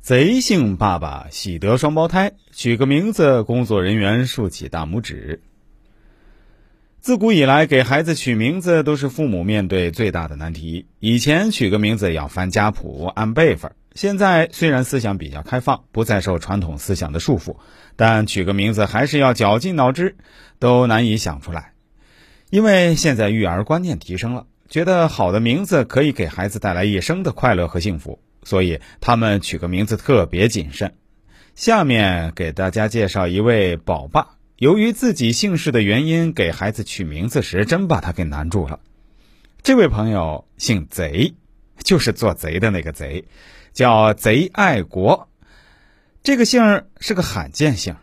[0.00, 5.42] 贼姓爸爸喜得双胞胎，取个名字，工作人员竖起大拇指。
[7.00, 10.86] 自古以来，给孩子取名字都是父母面对最大的难题。
[11.00, 17.56] 以前取个名字要翻家谱，按辈分；现在虽然思想比较开放，不再受传统思想的束缚，
[17.94, 20.16] 但取个名字还是要绞尽脑汁，
[20.58, 21.72] 都难以想出来。
[22.48, 30.94] 因为现在育儿观念提升了，觉得好的名字可以给孩子带来一生的快乐和幸福，所以他们取个名字特别谨慎。
[31.54, 34.36] 下面给大家介绍一位宝爸。
[34.56, 38.80] 由于自己姓氏的原因，给孩子取名字时真把他给难住了。
[39.62, 41.34] 这位朋友姓贼，
[41.82, 43.24] 就是做贼的那个贼，
[43.72, 45.28] 叫贼爱国。
[46.22, 47.96] 这个姓是个罕见姓。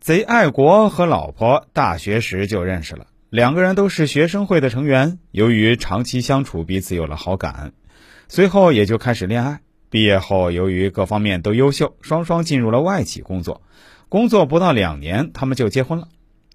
[0.00, 5.18] 贼爱国和老婆大学时就认识了，两个人都是学生会的成员。
[5.30, 7.72] 由于长期相处，彼此有了好感，
[8.26, 9.60] 随后也就开始恋爱。
[9.90, 13.60] 毕业后，由于各方面都优秀，双双进入了外企工作。
[14.08, 16.08] 工作不到两年，他们就结婚了。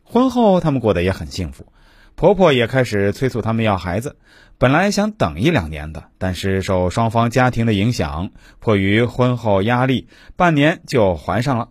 [0.04, 1.72] 婚后，他们过得也很幸福。
[2.16, 4.16] 婆婆也开始催促他们要孩子。
[4.58, 11.70] 本来想等一两年的，但是受双方家庭的影响，迫于婚后压力，半年就怀上了。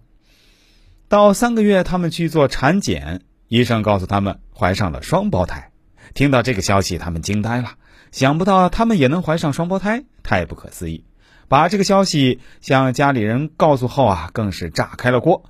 [1.08, 5.70] 到三个月，他们去做产检，医生告诉他们怀上了双胞胎。
[6.12, 7.70] 听到这个消息，他们惊呆了，
[8.12, 11.04] 想不到他们也能怀上双胞胎，太不可思议。
[11.48, 15.44] 把这个消息向家里人告诉后啊，更是炸开了锅。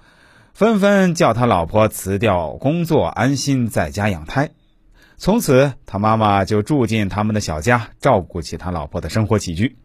[0.53, 4.51] 纷纷叫他老婆辞掉工作，安心在家养胎。
[5.17, 9.77] 从此，他妈妈就住进他们的小家，照顾起他老婆的生活起居。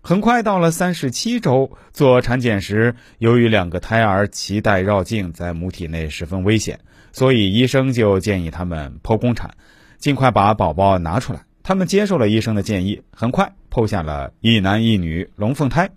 [0.00, 6.80] 很快到了三十七周，做产检时，由于两个胎儿脐带绕颈在母体内十分危险，
[7.12, 9.50] 所以医生就建议他们剖宫产，
[9.98, 11.44] 尽快把宝宝拿出来。
[11.62, 15.90] 他们接受了医生的建议，很快剖下了一男一女龙凤胎，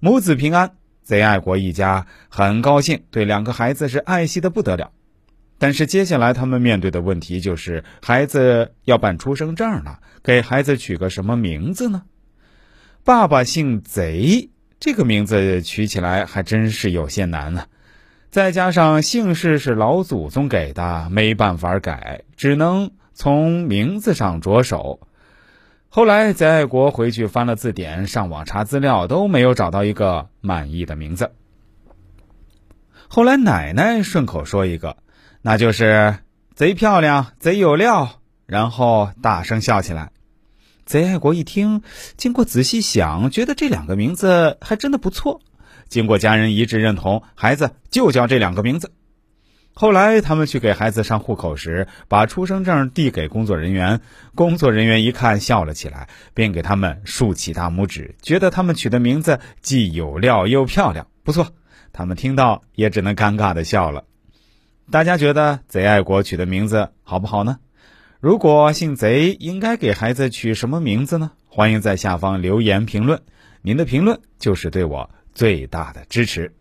[0.00, 0.72] 母子平安。
[1.02, 4.90] 贼爱国一家很高兴，对两个孩子是爱惜的不得了。
[5.56, 12.02] 但是接下来他们面对的问题就是，孩子要办出生证了，给孩子取个什么名字呢？
[13.04, 17.66] 爸爸姓贼，这个名字取起来还真是有些难呢。
[18.32, 24.98] 再加上姓氏是老祖宗给的，没办法改，只能从名字上着手。
[25.96, 31.32] 后来，在爱国回去翻了字典，上网查资料，都没有找到一个满意的名字。
[33.08, 34.98] 后来，奶奶顺口说一个，
[35.40, 36.18] 那就是
[36.54, 40.10] “贼漂亮，贼有料”，然后大声笑起来。
[40.84, 41.80] 贼爱国一听，
[42.18, 45.40] 经过仔细想，觉得这两个名字还真的不错。
[45.88, 48.92] 经过家人一致认同，孩子就叫这两个名字。
[49.78, 54.00] 后来，他们去给孩子上户口时，把出生证递给工作人员。
[54.34, 61.48] 工作人员一看，笑了起来，并给他们竖起大拇指，觉得他们取的名字既有料又漂亮，不错。
[61.92, 64.04] 他们听到也只能尴尬的笑了。
[64.90, 67.58] 大家觉得贼爱国取的名字好不好呢？
[68.18, 71.32] 如果姓贼，应该给孩子取什么名字呢？
[71.48, 73.20] 欢迎在下方留言评论，
[73.60, 76.54] 您的评论就是对我最大的支持。